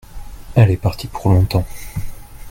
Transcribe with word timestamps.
elle 0.55 0.71
est 0.71 0.77
partie 0.77 1.05
pour 1.05 1.29
longtemps. 1.29 1.63